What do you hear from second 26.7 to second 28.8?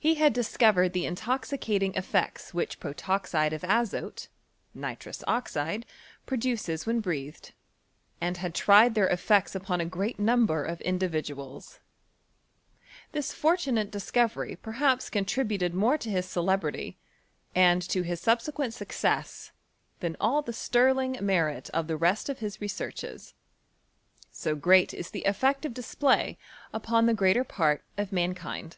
upon the greater part of mankind.